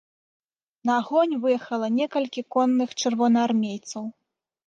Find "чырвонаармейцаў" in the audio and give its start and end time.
3.01-4.03